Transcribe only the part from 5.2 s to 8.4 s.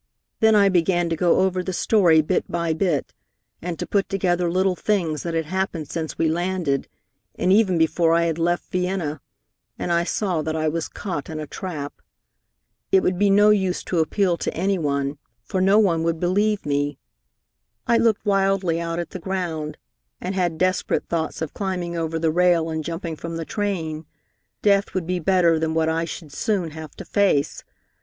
that had happened since we landed, and even before I had